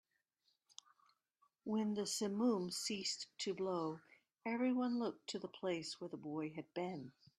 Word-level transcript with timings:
When 1.63 1.93
the 1.93 2.05
simum 2.07 2.73
ceased 2.73 3.27
to 3.37 3.53
blow, 3.53 3.99
everyone 4.43 4.97
looked 4.97 5.27
to 5.27 5.37
the 5.37 5.47
place 5.47 6.01
where 6.01 6.09
the 6.09 6.17
boy 6.17 6.49
had 6.55 6.73
been. 6.73 7.11